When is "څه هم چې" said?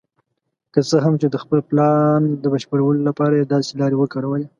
0.89-1.27